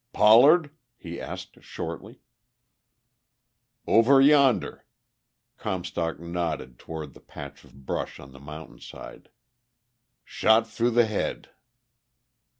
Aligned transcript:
"Pollard?" 0.13 0.71
he 0.97 1.21
asked 1.21 1.61
shortly. 1.61 2.21
"Over 3.85 4.19
yonder." 4.19 4.83
Comstock 5.59 6.19
nodded 6.19 6.79
toward 6.79 7.13
the 7.13 7.19
patch 7.19 7.63
of 7.63 7.85
brush 7.85 8.19
on 8.19 8.31
the 8.31 8.39
mountainside. 8.39 9.29
"Shot 10.25 10.67
through 10.67 10.89
the 10.89 11.05
head." 11.05 11.51